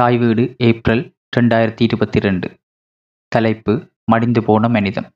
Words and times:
தாய் 0.00 0.18
வீடு 0.18 0.54
ஏப்ரல் 0.58 1.14
ரெண்டாயிரத்தி 1.36 1.80
இருபத்தி 1.80 2.18
ரெண்டு 2.18 2.48
தலைப்பு 3.28 3.92
மடிந்து 4.04 4.42
போன 4.42 4.68
மனிதம் 4.68 5.08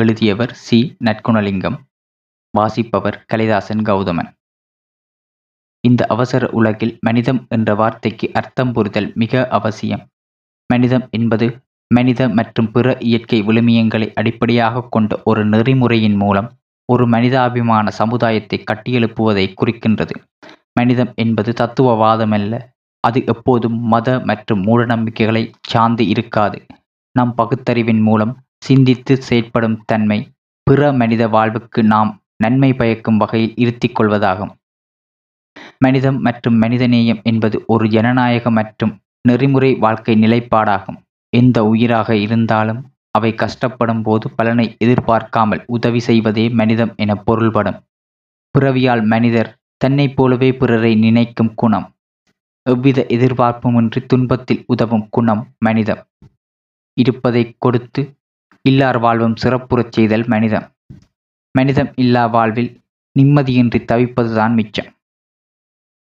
எழுதியவர் 0.00 0.52
சி. 0.54 0.96
நற்குணலிங்கம். 1.04 1.78
வாசிப்பவர் 2.50 3.24
கலிதாசன் 3.32 3.82
கௌதமன். 3.82 4.34
இந்த 5.80 6.06
அவசர 6.06 6.50
உலகில் 6.50 6.98
மனிதம் 7.00 7.46
என்ற 7.48 7.74
வார்த்தைக்கு 7.74 8.30
அர்த்தம் 8.32 8.72
புரிதல் 8.72 9.12
மிக 9.14 9.48
அவசியம். 9.48 10.08
மனிதம் 10.66 11.08
என்பது 11.10 11.60
மனித 11.86 12.28
மற்றும் 12.28 12.70
பிற 12.70 12.96
இயற்கை 12.98 13.42
விழுமியங்களை 13.42 14.12
அடிப்படையாக 14.14 14.86
கொண்ட 14.90 15.22
ஒரு 15.24 15.44
நெறிமுறையின் 15.44 16.16
மூலம் 16.16 16.50
ஒரு 16.84 17.06
மனிதாபிமான 17.06 17.90
சமுதாயத்தை 17.90 18.64
கட்டியெழுப்புவதை 18.70 19.54
குறிக்கின்றது. 19.62 20.16
மனிதம் 20.72 21.12
என்பது 21.14 21.52
தத்துவவாதமல்ல 21.52 22.72
அது 23.06 23.18
எப்போதும் 23.26 23.78
மத 23.92 24.08
மற்றும் 24.20 24.62
மூடநம்பிக்கைகளை 24.66 25.42
சார்ந்து 25.62 26.04
இருக்காது. 26.08 26.58
நம் 27.14 27.34
பகுத்தறிவின் 27.34 28.02
மூலம் 28.02 28.32
சிந்தித்து 28.58 29.14
செயற்படும் 29.22 29.78
தன்மை 29.84 30.18
பிற 30.66 30.92
மனித 30.92 31.22
வாழ்வுக்கு 31.28 31.80
நாம் 31.84 32.10
நன்மை 32.36 32.70
பயக்கும் 32.72 33.16
வகையில் 33.16 33.54
இருத்திக் 33.56 33.96
கொள்வதாகும். 34.00 34.52
மனிதம் 35.78 36.18
மற்றும் 36.20 36.56
மனிதநேயம் 36.62 37.20
என்பது 37.22 37.56
ஒரு 37.66 37.84
ஜனநாயக 37.88 38.50
மற்றும் 38.50 38.92
நெறிமுறை 39.28 39.70
வாழ்க்கை 39.74 40.14
நிலைப்பாடாகும். 40.22 40.98
எந்த 41.32 41.58
உயிராக 41.64 42.16
இருந்தாலும் 42.16 42.80
அவை 43.10 43.30
கஷ்டப்படும் 43.42 44.02
போது 44.02 44.26
பலனை 44.30 44.66
எதிர்பார்க்காமல் 44.78 45.62
உதவி 45.66 45.98
செய்வதே 45.98 46.44
மனிதம் 46.60 46.92
என 46.96 47.14
பொருள்படும். 47.26 47.78
பிறவியால் 48.54 49.04
மனிதர் 49.12 49.50
தன்னைப் 49.76 50.16
போலவே 50.16 50.50
பிறரை 50.60 50.92
நினைக்கும் 50.94 51.52
குணம். 51.54 51.86
எவ்வித 52.66 53.00
எதிர்பார்ப்புமின்றி 53.08 54.00
துன்பத்தில் 54.06 54.62
உதவும் 54.66 55.06
குணம் 55.10 55.42
மனிதம். 55.58 56.02
இருப்பதை 56.96 57.42
கொடுத்து 57.58 58.02
இல்லார் 58.64 58.98
வாழ்வும் 58.98 59.36
சிறப்புறச் 59.42 59.92
செய்தல் 59.92 60.24
மனிதம். 60.26 60.66
மனிதம் 61.54 61.90
இல்லா 61.96 62.26
வாழ்வில் 62.26 62.70
நிம்மதியின்றி 63.16 63.80
தவிப்பதுதான் 63.92 64.54
மிச்சம். 64.54 64.88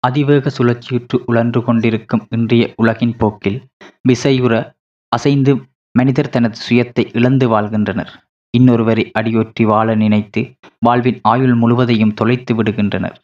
அதிவேக 0.03 0.51
சுழற்சியுற்று 0.57 1.17
உழன்று 1.25 1.63
கொண்டிருக்கும் 1.63 2.23
இன்றைய 2.29 2.73
உலகின் 2.75 3.15
போக்கில் 3.17 3.59
விசையுற 4.09 4.53
அசைந்து 5.11 5.53
மனிதர் 5.91 6.29
தனது 6.29 6.57
சுயத்தை 6.59 7.03
இழந்து 7.13 7.47
வாழ்கின்றனர். 7.47 8.11
இன்னொருவரை 8.53 9.05
அடியொற்றி 9.19 9.63
வாழ 9.63 9.87
நினைத்து 9.95 10.41
வாழ்வின் 10.79 11.19
ஆயுள் 11.21 11.55
முழுவதையும் 11.55 12.13
தொலைத்து 12.13 12.53
விடுகின்றனர். 12.55 13.17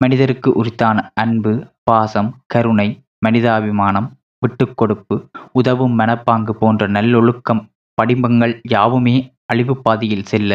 மனிதருக்கு 0.00 0.50
உரித்தான 0.52 0.98
அன்பு 1.14 1.52
பாசம் 1.90 2.30
கருணை 2.46 2.88
மனிதாபிமானம் 3.26 4.08
விட்டுக்கொடுப்பு 4.42 5.16
உதவும் 5.52 5.98
மனப்பாங்கு 5.98 6.50
போன்ற 6.50 6.86
நல்லொழுக்கம் 6.86 7.62
படிமங்கள் 7.94 8.60
யாவுமே 8.68 9.16
அழிவு 9.44 9.74
பாதையில் 9.76 10.24
செல்ல 10.24 10.52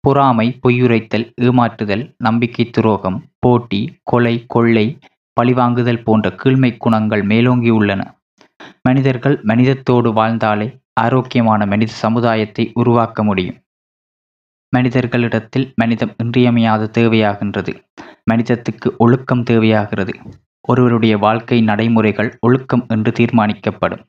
பொறாமை 0.00 0.46
பொய்யுரைத்தல் 0.62 1.26
ஏமாற்றுதல் 1.40 2.04
நம்பிக்கை 2.18 2.70
துரோகம் 2.70 3.18
போட்டி 3.38 3.80
கொலை 4.02 4.44
கொள்ளை 4.46 4.86
பழிவாங்குதல் 5.40 6.02
போன்ற 6.02 6.30
கீழ்மை 6.30 6.76
குணங்கள் 6.76 7.22
மேலோங்கியுள்ளன 7.26 8.02
மனிதர்கள் 8.82 9.36
மனிதத்தோடு 9.42 10.12
வாழ்ந்தாலே 10.12 10.66
ஆரோக்கியமான 11.00 11.66
மனித 11.66 11.92
சமுதாயத்தை 11.92 12.70
உருவாக்க 12.74 13.24
முடியும். 13.24 13.58
மனிதர்களிடத்தில் 14.72 15.66
மனிதம் 15.74 16.12
இன்றியமையாத 16.16 16.90
தேவையாகின்றது. 16.98 17.72
மனிதத்துக்கு 18.24 18.94
ஒழுக்கம் 18.98 19.42
தேவையாகிறது. 19.42 20.14
ஒருவருடைய 20.68 21.18
வாழ்க்கை 21.18 21.60
நடைமுறைகள் 21.60 22.38
ஒழுக்கம் 22.40 22.84
என்று 22.88 23.10
தீர்மானிக்கப்படும். 23.10 24.02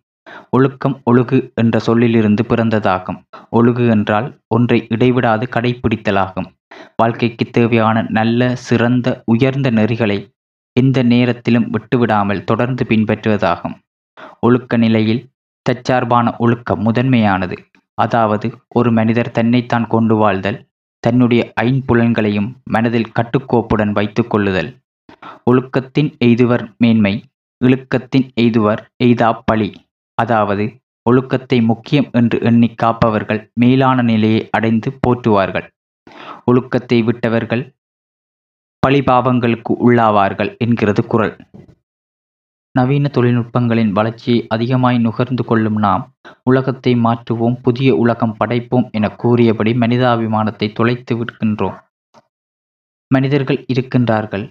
ஒழுக்கம் 0.49 1.01
ஒழுகு 1.11 1.51
என்ற 1.55 1.79
சொல்லிலிருந்து 1.79 2.43
பிறந்ததாகும். 2.43 3.19
ஒழுகு 3.51 3.89
என்றால் 3.89 4.27
ஒன்றை 4.47 4.85
இடைவிடாது 4.89 5.47
கடைபிடித்தலாகும் 5.51 6.49
வாழ்க்கைக்கு 6.95 7.45
தேவையான 7.45 8.05
நல்ல 8.09 8.55
சிறந்த 8.55 9.07
உயர்ந்த 9.25 9.71
நெறிகளை 9.71 10.17
எந்த 10.73 11.03
நேரத்திலும் 11.03 11.67
விட்டுவிடாமல் 11.69 12.43
தொடர்ந்து 12.43 12.83
பின்பற்றுவதாகும். 12.89 13.75
ஒழுக்க 14.39 14.77
நிலையில் 14.77 15.25
தற்சார்பான 15.65 16.35
ஒழுக்கம் 16.37 16.81
முதன்மையானது. 16.81 17.57
அதாவது 17.93 18.47
ஒரு 18.67 18.91
மனிதர் 18.91 19.31
தன்னைத்தான் 19.31 19.87
கொண்டு 19.87 20.15
வாழ்தல் 20.15 20.59
தன்னுடைய 20.99 21.53
ஐம்புலன்களையும் 21.61 22.49
மனதில் 22.63 23.11
கட்டுக்கோப்புடன் 23.19 23.91
வைத்துக்கொள்ளுதல் 23.91 24.71
ஒழுக்கத்தின் 25.51 26.09
எய்துவர் 26.25 26.63
மேன்மை 26.77 27.13
இழுக்கத்தின் 27.61 28.27
எய்துவர் 28.41 28.81
எய்தா 29.03 29.29
பழி. 29.45 29.69
அதாவது 30.17 30.65
ஒழுக்கத்தை 31.09 31.57
முக்கியம் 31.61 32.09
என்று 32.11 32.37
எண்ணி 32.41 32.69
காப்பவர்கள் 32.83 33.41
மேலான 33.53 34.01
நிலையை 34.01 34.41
அடைந்து 34.51 34.89
போற்றுவார்கள். 34.99 35.67
ஒழுக்கத்தை 36.45 36.99
விட்டவர்கள் 37.03 37.63
பழிபாவங்களுக்கு 38.83 39.73
உள்ளாவார்கள் 39.79 40.51
என்கிறது 40.57 41.01
குரல் 41.05 41.35
நவீன 42.75 43.09
தொழில்நுட்பங்களின் 43.13 43.91
வளர்ச்சியை 43.91 44.39
அதிகமாய் 44.47 44.97
நுகர்ந்து 44.97 45.43
கொள்ளும் 45.45 45.77
நாம் 45.77 46.03
உலகத்தை 46.43 46.93
மாற்றுவோம் 46.95 47.57
புதிய 47.61 47.89
உலகம் 47.95 48.35
படைப்போம் 48.39 48.87
என 48.91 49.09
கூறியபடி 49.15 49.71
மனிதாபிமானத்தை 49.73 50.67
தொலைத்து 50.73 51.15
விடுகின்றோம். 51.15 51.77
மனிதர்கள் 53.11 53.59
இருக்கின்றார்கள் 53.73 54.45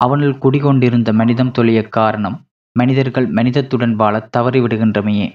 அவனுள் 0.00 0.36
குடிகொண்டிருந்த 0.38 1.12
மனிதம் 1.12 1.50
தொழிய 1.50 1.80
காரணம் 1.88 2.36
மனிதர்கள் 2.76 3.26
மனிதத்துடன் 3.28 3.94
வாழ 3.94 4.28
தவறிவிடுகின்றமையே 4.36 5.28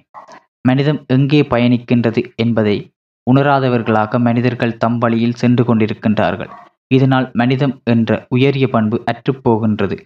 மனிதம் 0.62 1.00
எங்கே 1.07 1.41
பயணிக்கின்றது 1.44 2.22
என்பதை 2.35 2.78
உணராதவர்களாக 3.28 4.19
மனிதர்கள் 4.19 4.78
தம் 4.78 4.97
வழியில் 4.97 5.34
சென்று 5.34 5.63
கொண்டிருக்கின்றார்கள். 5.63 6.52
இதனால் 6.88 7.28
மனிதம் 7.34 7.81
என்ற 7.84 8.28
உயரிய 8.29 8.66
பண்பு 8.68 8.97
அற்றுப்போகின்றது 9.12 9.97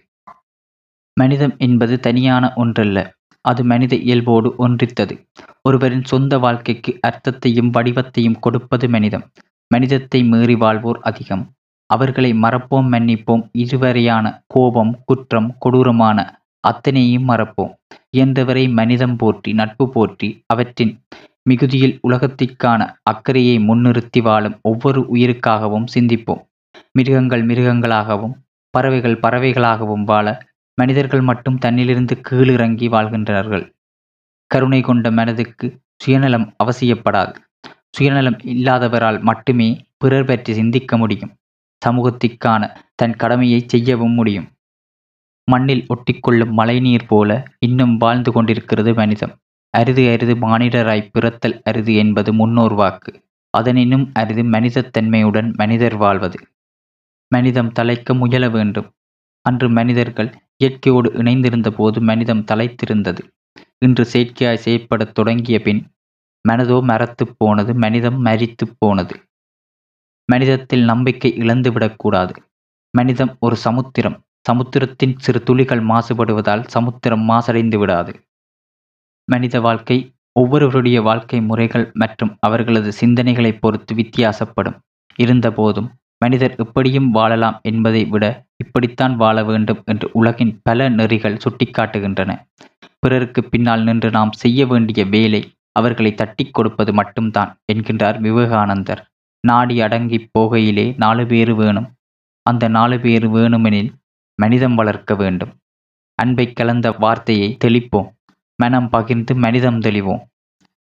மனிதம் 1.16 1.54
என்பது 1.58 1.94
தனியான 2.00 2.44
ஒன்றல்ல 2.54 2.98
அது 3.44 3.64
மனித 3.64 3.94
இயல்போடு 3.96 4.48
ஒன்றித்தது. 4.58 5.14
ஒருவரின் 5.62 6.04
சொந்த 6.04 6.38
வாழ்க்கைக்கு 6.38 6.92
அர்த்தத்தையும் 7.06 7.70
வடிவத்தையும் 7.70 8.40
கொடுப்பது 8.40 8.88
மனிதம். 8.88 9.24
மனிதத்தை 9.70 10.20
மீறி 10.22 10.54
வாழ்வோர் 10.54 11.00
அதிகம். 11.02 11.44
அவர்களை 11.90 12.30
மறப்போம் 12.34 12.88
மன்னிப்போம். 12.94 13.42
இதுவரையான 13.64 14.24
கோபம் 14.46 14.92
குற்றம் 15.04 15.48
கொடூரமான 15.58 16.18
அத்தனையும் 16.60 17.28
மறப்போம். 17.28 17.72
இயன்றவரை 18.16 18.64
மனிதம் 18.72 19.16
போற்றி 19.16 19.52
நட்பு 19.52 19.84
போற்றி 19.88 20.28
அவற்றின் 20.46 20.92
மிகுதியில் 21.42 21.94
உலகத்திற்கான 22.08 22.80
அக்கறையை 23.02 23.56
முன்னிறுத்தி 23.58 24.20
வாழும் 24.22 24.56
ஒவ்வொரு 24.62 25.00
உயிருக்காகவும் 25.14 25.86
சிந்திப்போம். 25.94 26.42
மிருகங்கள் 26.92 27.44
மிருகங்களாகவும் 27.46 28.34
பறவைகள் 28.74 29.18
பறவைகளாகவும் 29.22 30.04
வாழ 30.04 30.26
மனிதர்கள் 30.74 31.20
மட்டும் 31.20 31.58
தன்னிலிருந்து 31.58 32.14
கீழிறங்கி 32.28 32.86
வாழ்கின்றார்கள். 32.88 33.64
கருணை 34.50 34.80
கொண்ட 34.80 35.10
மனதுக்கு 35.10 35.66
சுயநலம் 35.96 36.46
அவசியப்படாது. 36.64 37.34
சுயநலம் 37.96 38.38
இல்லாதவரால் 38.52 39.18
மட்டுமே 39.20 39.68
பிறர் 39.96 40.24
பற்றி 40.24 40.52
சிந்திக்க 40.54 40.96
முடியும். 40.96 41.32
சமூகத்திற்கான 41.86 42.62
தன் 42.94 43.16
கடமையை 43.16 43.64
செய்யவும் 43.66 44.12
முடியும். 44.12 44.48
மண்ணில் 45.48 45.86
ஒட்டிக்கொள்ளும் 45.88 46.50
மழைநீர் 46.50 47.06
போல 47.06 47.30
இன்னும் 47.58 47.96
வாழ்ந்து 47.96 48.32
கொண்டிருக்கிறது 48.32 48.94
மனிதம். 48.94 49.34
அரிது 49.70 50.12
அரிது 50.12 50.34
மானிடராய் 50.34 51.08
பிறத்தல் 51.12 51.62
அரிது 51.62 51.94
என்பது 51.94 52.32
முன்னோர் 52.32 52.74
வாக்கு. 52.74 53.12
அதனினும் 53.50 54.10
அரிது 54.12 54.42
மனிதத்தன்மையுடன் 54.42 55.54
மனிதர் 55.56 55.96
வாழ்வது. 55.96 56.38
மனிதம் 57.32 57.72
தலைக்க 57.72 58.14
முயல 58.14 58.48
வேண்டும். 58.48 58.88
அன்று 59.40 59.68
மனிதர்கள் 59.70 60.30
இயற்கையோடு 60.56 61.10
இணைந்திருந்த 61.12 61.70
போது 61.70 62.00
மனிதம் 62.00 62.44
தலைத்திருந்தது. 62.44 63.22
இன்று 63.78 64.04
செயற்கையாய் 64.12 64.62
செயற்படத் 64.64 65.12
தொடங்கிய 65.12 65.60
பின் 65.60 65.80
மனதோ 66.48 66.82
மரத்துப் 66.82 67.34
போனது 67.38 67.74
மனிதம் 67.74 68.20
மரித்துப் 68.20 68.76
போனது. 68.78 69.14
மனிதத்தில் 70.28 70.84
நம்பிக்கை 70.84 71.30
இழந்துவிடக்கூடாது. 71.38 72.32
மனிதம் 72.94 73.32
ஒரு 73.40 73.56
சமுத்திரம். 73.56 74.16
சமுத்திரத்தின் 74.48 75.14
சிறு 75.18 75.40
துளிகள் 75.42 75.82
மாசுபடுவதால் 75.82 76.64
சமுத்திரம் 76.66 77.24
மாசடைந்து 77.30 77.78
விடாது 77.78 78.12
மனித 79.28 79.56
வாழ்க்கை 79.60 79.96
ஒவ்வொருவருடைய 80.32 80.98
வாழ்க்கை 81.02 81.38
முறைகள் 81.40 81.86
மற்றும் 81.94 82.32
அவர்களது 82.40 82.90
சிந்தனைகளை 83.00 83.52
பொறுத்து 83.58 83.92
வித்தியாசப்படும். 83.94 84.76
இருந்தபோதும் 85.18 85.88
மனிதர் 86.24 86.54
இப்படியும் 86.58 87.10
வாழலாம் 87.10 87.58
என்பதை 87.62 88.02
விட 88.04 88.24
இப்படித்தான் 88.56 89.14
வாழ 89.16 89.36
வேண்டும் 89.44 89.80
என்று 89.84 90.06
உலகின் 90.12 90.54
பல 90.62 90.88
நெறிகள் 90.88 91.40
சுட்டிக்காட்டுகின்றன. 91.44 92.30
பிறருக்கு 92.98 93.40
பின்னால் 93.44 93.82
நின்று 93.82 94.10
நாம் 94.10 94.32
செய்ய 94.32 94.66
வேண்டிய 94.66 95.04
வேலை 95.06 95.42
அவர்களை 95.72 96.12
தட்டி 96.14 96.44
கொடுப்பது 96.50 96.92
மட்டும்தான் 96.92 97.50
என்கின்றார் 97.72 98.18
விவேகானந்தர். 98.20 99.02
நாடி 99.40 99.80
அடங்கிப் 99.80 100.30
போகையிலே 100.38 100.94
நாலு 100.96 101.26
பேர் 101.26 101.54
வேணும். 101.54 101.92
அந்த 102.42 102.68
நாலு 102.68 103.00
பேர் 103.00 103.28
வேணுமெனில் 103.28 103.92
மனிதம் 104.34 104.74
வளர்க்க 104.74 105.14
வேண்டும். 105.14 105.52
அன்பை 106.14 106.52
கலந்த 106.52 106.90
வார்த்தையை 106.90 107.56
தெளிப்போம். 107.64 108.08
மனம் 108.56 108.88
பகிர்ந்து 108.88 109.34
மனிதம் 109.34 109.80
தெளிவோம். 109.80 110.20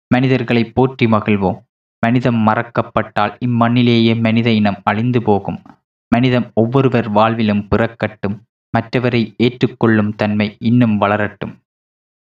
மனிதர்களை 0.07 0.71
போற்றி 0.71 1.05
மகிழ்வோம். 1.05 1.59
மனிதம் 1.99 2.47
மறக்கப்பட்டால் 2.47 3.37
இம்மண்ணிலேயே 3.45 4.21
மனித 4.21 4.49
இனம் 4.49 4.81
அழிந்து 4.83 5.23
போகும். 5.23 5.61
மனிதம் 6.09 6.51
ஒவ்வொருவர் 6.53 7.11
வாழ்விலும் 7.11 7.67
பிறக்கட்டும். 7.75 8.39
மற்றவரை 8.77 9.33
ஏற்றுக்கொள்ளும் 9.37 10.15
தன்மை 10.15 10.55
இன்னும் 10.59 11.01
வளரட்டும். 11.01 11.55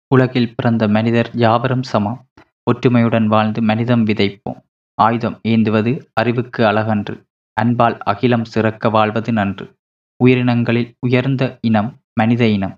உலகில் 0.08 0.54
பிறந்த 0.54 0.88
மனிதர் 0.88 1.30
யாவரும் 1.32 1.82
சமம். 1.82 2.26
ஒற்றுமையுடன் 2.70 3.26
வாழ்ந்து 3.26 3.62
மனிதம் 3.62 4.06
விதைப்போம். 4.06 4.67
ஆயுதம் 4.98 5.40
ஏந்துவது 5.48 5.92
அறிவுக்கு 6.12 6.64
அழகன்று. 6.64 7.14
அன்பால் 7.52 7.98
அகிலம் 7.98 8.44
சிறக்க 8.44 8.88
வாழ்வது 8.88 9.32
நன்று. 9.32 9.64
உயிரினங்களில் 10.24 10.96
உயர்ந்த 11.06 11.58
இனம் 11.60 11.90
மனித 12.12 12.46
இனம். 12.46 12.74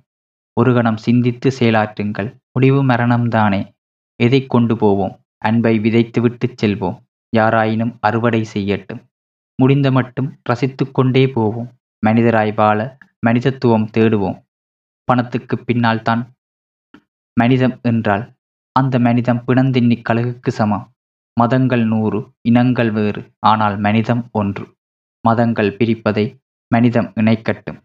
ஒரு 0.60 0.74
கணம் 0.74 0.96
சிந்தித்து 0.96 1.50
செயலாற்றுங்கள். 1.58 2.28
முடிவு 2.52 2.84
மரணம்தானே. 2.84 3.60
எதை 4.22 4.46
கொண்டு 4.46 4.76
போவோம்? 4.76 5.14
அன்பை 5.38 5.78
விதைத்துவிட்டு 5.78 6.46
செல்வோம். 6.62 6.98
யாராயினும் 7.36 7.96
அறுவடை 8.00 8.46
செய்யட்டும். 8.54 9.02
முடிந்த 9.62 9.90
மட்டும் 9.90 10.28
ரசித்து 10.42 10.90
கொண்டே 10.90 11.28
போவோம். 11.28 11.70
மனிதராய் 12.06 12.54
வாழ 12.54 12.96
மனிதத்துவம் 13.26 13.90
தேடுவோம். 13.96 14.38
பணத்துக்கு 15.04 15.64
பின்னால் 15.64 16.02
தான் 16.02 16.22
மனிதம் 17.40 17.78
என்றால் 17.82 18.24
அந்த 18.72 18.98
மனிதம் 18.98 19.42
பிணந்தின்னி 19.46 19.96
கழுகுக்கு 20.08 20.48
சமம். 20.48 20.86
மதங்கள் 21.36 21.84
நூறு 21.84 22.18
இனங்கள் 22.40 22.90
வேறு 22.90 23.22
ஆனால் 23.38 23.76
மனிதம் 23.78 24.28
ஒன்று. 24.32 24.64
மதங்கள் 25.24 25.70
பிரிப்பதை 25.76 26.24
மனிதம் 26.74 27.12
இணைக்கட்டும். 27.14 27.78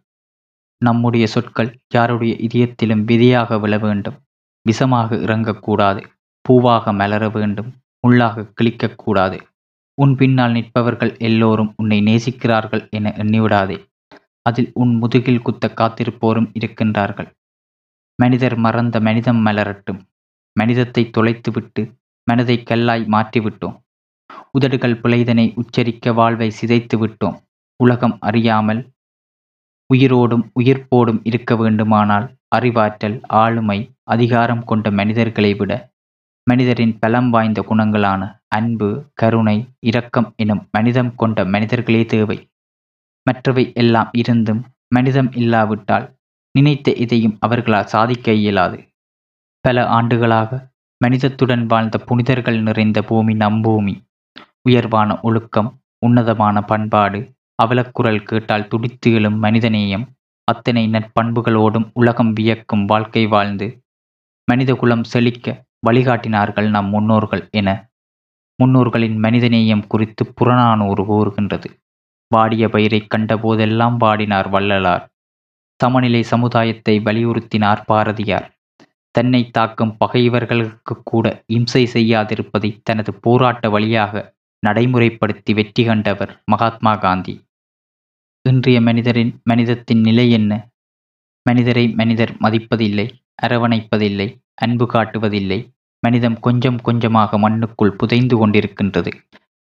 நம்முடைய 0.81 1.27
சொற்கள் 1.27 1.79
யாருடைய 1.89 2.33
இதயத்திலும் 2.47 3.03
விதையாக 3.03 3.59
விழ 3.59 3.77
வேண்டும். 3.77 4.17
விஷமாக 4.65 5.17
இறங்கக்கூடாது. 5.25 6.01
பூவாக 6.45 6.93
மலர 6.93 7.29
வேண்டும். 7.29 7.69
முள்ளாக 8.07 8.45
கிழிக்கக்கூடாது. 8.61 9.37
உன் 10.01 10.15
பின்னால் 10.15 10.51
நிற்பவர்கள் 10.51 11.19
எல்லோரும் 11.19 11.73
உன்னை 11.77 11.99
நேசிக்கிறார்கள் 12.01 12.89
என 12.89 13.13
எண்ணிவிடாதே. 13.17 13.77
அதில் 14.41 14.71
உன் 14.73 14.93
முதுகில் 14.95 15.41
குத்த 15.41 15.71
காத்திருப்போரும் 15.75 16.49
இருக்கின்றார்கள். 16.59 17.29
மனிதர் 18.19 18.55
மறந்த 18.55 18.99
மனிதம் 18.99 19.45
மலரட்டும். 19.45 20.01
மனிதத்தை 20.59 21.09
தொலைத்துவிட்டு 21.17 21.81
மனதை 22.27 22.55
கல்லாய் 22.61 23.03
மாற்றிவிட்டோம். 23.15 23.75
உதடுகள் 24.51 24.99
பிழைதனை 25.03 25.45
உச்சரிக்க 25.55 26.13
வாழ்வை 26.13 26.49
சிதைத்து 26.59 26.95
விட்டோம். 27.01 27.37
உலகம் 27.79 28.15
அறியாமல் 28.19 28.81
உயிரோடும் 29.89 30.45
உயிர்ப்போடும் 30.59 31.19
இருக்க 31.23 31.55
வேண்டுமானால் 31.55 32.25
அறிவாற்றல் 32.55 33.17
ஆளுமை 33.41 33.79
அதிகாரம் 34.03 34.63
கொண்ட 34.63 34.91
மனிதர்களை 34.91 35.51
விட 35.55 35.71
மனிதரின் 36.47 36.93
பலம் 36.99 37.29
வாய்ந்த 37.29 37.59
குணங்களான 37.69 38.21
அன்பு 38.47 38.89
கருணை 39.13 39.57
இரக்கம் 39.79 40.27
எனும் 40.35 40.63
மனிதம் 40.71 41.11
கொண்ட 41.15 41.45
மனிதர்களே 41.45 42.01
தேவை. 42.05 42.37
மற்றவை 43.27 43.63
எல்லாம் 43.73 44.09
இருந்தும் 44.13 44.61
மனிதம் 44.95 45.31
இல்லாவிட்டால் 45.31 46.05
நினைத்த 46.55 46.93
இதையும் 47.03 47.37
அவர்களால் 47.39 47.91
சாதிக்க 47.93 48.33
இயலாது. 48.33 48.77
பல 49.65 49.85
ஆண்டுகளாக 49.87 50.51
மனிதத்துடன் 51.05 51.65
வாழ்ந்த 51.65 51.97
புனிதர்கள் 51.97 52.61
நிறைந்த 52.61 53.01
பூமி 53.01 53.33
நம் 53.33 53.61
பூமி. 53.61 54.03
உயர்வான 54.61 55.19
ஒழுக்கம் 55.21 55.79
உன்னதமான 55.99 56.61
பண்பாடு 56.61 57.35
அவலக்குரல் 57.63 58.23
கேட்டால் 58.23 58.67
துடித்து 58.67 59.13
எழும் 59.13 59.43
மனிதநேயம் 59.43 60.05
அத்தனை 60.43 60.87
நற்பண்புகளோடும் 60.87 61.89
உலகம் 61.93 62.33
வியக்கும் 62.33 62.85
வாழ்க்கை 62.85 63.27
வாழ்ந்து 63.27 63.83
மனிதகுலம் 64.45 65.03
செழிக்க 65.03 65.65
வழிகாட்டினார்கள் 65.87 66.69
நம் 66.69 66.89
முன்னோர்கள் 66.89 67.47
என 67.51 67.89
முன்னோர்களின் 68.63 69.17
மனிதநேயம் 69.23 69.87
குறித்து 69.87 70.33
புறநானூறு 70.33 71.05
கூறுகின்றது. 71.05 71.81
வாடிய 72.27 72.69
பயிரை 72.69 73.07
கண்டபோதெல்லாம் 73.15 73.97
வாடினார் 73.99 74.49
வள்ளலார். 74.49 75.09
சமநிலை 75.75 76.23
சமுதாயத்தை 76.23 76.99
வலியுறுத்தினார் 76.99 77.81
பாரதியார். 77.85 78.54
தன்னை 79.15 79.41
தாக்கும் 79.49 79.97
பகைவர்களுக்கு 79.97 80.95
கூட 81.03 81.25
இம்சை 81.47 81.83
செய்யாதிருப்பதை 81.93 82.69
தனது 82.83 83.11
போராட்ட 83.13 83.69
வழியாக 83.69 84.23
நடைமுறைப்படுத்தி 84.63 85.53
வெற்றி 85.53 85.83
கண்டவர் 85.85 86.31
மகாத்மா 86.45 86.93
காந்தி. 86.95 87.33
இன்றைய 88.45 88.81
மனிதரின் 88.81 89.31
மனிதத்தின் 89.43 90.01
நிலை 90.01 90.25
என்ன? 90.31 90.51
மனிதரை 91.45 91.85
மனிதர் 91.89 92.33
மதிப்பதில்லை 92.43 93.07
அரவணைப்பதில்லை 93.41 94.27
அன்பு 94.55 94.85
காட்டுவதில்லை. 94.93 95.59
மனிதம் 96.03 96.37
கொஞ்சம் 96.39 96.79
கொஞ்சமாக 96.81 97.37
மண்ணுக்குள் 97.37 97.97
புதைந்து 97.97 98.35
கொண்டிருக்கின்றது. 98.37 99.11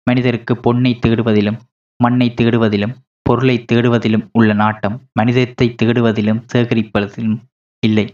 மனிதருக்கு 0.07 0.55
பொன்னை 0.57 0.93
தேடுவதிலும் 1.07 1.59
மண்ணை 2.01 2.29
தேடுவதிலும் 2.41 2.95
பொருளை 3.23 3.57
தேடுவதிலும் 3.73 4.25
உள்ள 4.33 4.53
நாட்டம் 4.53 4.97
மனிதத்தை 5.13 5.67
தேடுவதிலும் 5.83 6.43
சேகரிப்பதிலும் 6.53 7.39
இல்லை. 7.83 8.07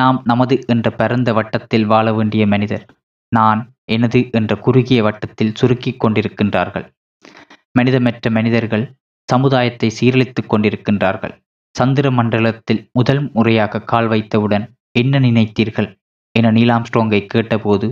நாம் 0.00 0.18
நமது 0.24 0.54
என்ற 0.66 0.86
பரந்த 0.90 1.32
வட்டத்தில் 1.32 1.86
வாழ 1.86 2.06
வேண்டிய 2.12 2.42
மனிதர். 2.46 2.84
நான் 3.32 3.60
எனது 3.84 4.20
என்ற 4.30 4.52
குறுகிய 4.56 5.00
வட்டத்தில் 5.02 5.56
சுருக்கிக் 5.60 6.00
கொண்டிருக்கின்றார்கள். 6.04 6.86
மனிதமற்ற 7.78 8.30
மனிதர்கள் 8.30 8.84
சமுதாயத்தை 9.28 9.88
சீரழித்துக் 10.00 10.50
கொண்டிருக்கின்றார்கள். 10.52 11.34
சந்திர 11.74 12.06
மண்டலத்தில் 12.10 12.82
முதல் 12.92 13.22
முறையாக 13.32 13.82
கால் 13.82 14.08
வைத்தவுடன் 14.08 14.64
என்ன 14.98 15.18
நினைத்தீர்கள்? 15.18 15.88
என 16.34 16.50
நீலாம்ஸ்ட்ரோங்கை 16.52 17.20
கேட்டபோது 17.26 17.86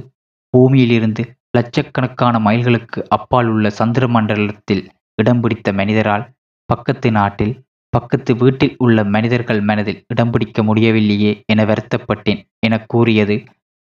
பூமியிலிருந்து 0.54 1.22
லட்சக்கணக்கான 1.50 2.38
மைல்களுக்கு 2.38 3.00
அப்பால் 3.16 3.48
உள்ள 3.48 3.66
சந்திர 3.70 4.04
மண்டலத்தில் 4.08 4.82
இடம் 5.18 5.40
பிடித்த 5.40 5.68
மனிதரால் 5.72 6.24
பக்கத்து 6.68 7.08
நாட்டில் 7.10 7.54
பக்கத்து 7.88 8.36
வீட்டில் 8.36 8.74
உள்ள 8.78 9.04
மனிதர்கள் 9.04 9.60
மனதில் 9.60 10.04
இடம் 10.08 10.30
பிடிக்க 10.30 10.62
முடியவில்லையே 10.62 11.42
என 11.46 11.64
வருத்தப்பட்டேன் 11.64 12.44
என 12.58 12.84
கூறியது 12.86 13.44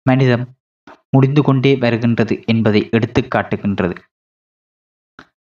மனிதம் 0.02 0.54
முடிந்து 1.10 1.42
கொண்டே 1.42 1.76
வருகின்றது 1.76 2.42
என்பதை 2.46 2.88
எடுத்துக் 2.90 3.30
காட்டுகின்றது. 3.30 3.94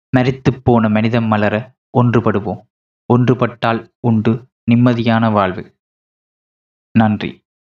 மரித்துப் 0.10 0.62
போன 0.64 0.90
மனிதம் 0.90 1.26
மலர 1.26 1.74
ஒன்றுபடுவோம். 1.98 2.62
ஒன்றுபட்டால் 3.14 3.92
உண்டு 4.00 4.48
நிம்மதியான 4.72 5.32
வாழ்வு. 5.32 5.76
நன்றி. 6.92 7.41